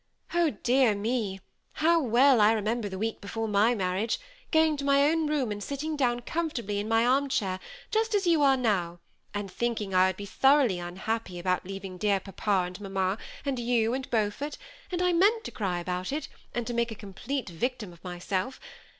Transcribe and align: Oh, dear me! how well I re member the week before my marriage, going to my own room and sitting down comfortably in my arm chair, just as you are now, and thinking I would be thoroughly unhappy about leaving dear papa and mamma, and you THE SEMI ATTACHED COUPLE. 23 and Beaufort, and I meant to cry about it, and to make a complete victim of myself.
Oh, 0.33 0.57
dear 0.63 0.95
me! 0.95 1.41
how 1.73 2.01
well 2.01 2.41
I 2.41 2.53
re 2.53 2.61
member 2.61 2.89
the 2.89 2.97
week 2.97 3.21
before 3.21 3.47
my 3.47 3.75
marriage, 3.75 4.19
going 4.49 4.75
to 4.77 4.83
my 4.83 5.03
own 5.07 5.27
room 5.27 5.51
and 5.51 5.63
sitting 5.63 5.95
down 5.95 6.21
comfortably 6.21 6.79
in 6.79 6.87
my 6.87 7.05
arm 7.05 7.29
chair, 7.29 7.59
just 7.91 8.15
as 8.15 8.25
you 8.25 8.41
are 8.41 8.57
now, 8.57 8.97
and 9.35 9.51
thinking 9.51 9.93
I 9.93 10.07
would 10.07 10.17
be 10.17 10.25
thoroughly 10.25 10.79
unhappy 10.79 11.37
about 11.37 11.67
leaving 11.67 11.99
dear 11.99 12.19
papa 12.19 12.63
and 12.65 12.81
mamma, 12.81 13.19
and 13.45 13.59
you 13.59 13.91
THE 13.91 13.95
SEMI 13.95 13.97
ATTACHED 13.97 14.09
COUPLE. 14.09 14.19
23 14.19 14.19
and 14.19 14.31
Beaufort, 14.33 14.57
and 14.91 15.01
I 15.03 15.13
meant 15.13 15.43
to 15.43 15.51
cry 15.51 15.79
about 15.79 16.11
it, 16.11 16.27
and 16.55 16.65
to 16.65 16.73
make 16.73 16.89
a 16.89 16.95
complete 16.95 17.49
victim 17.51 17.93
of 17.93 18.03
myself. 18.03 18.59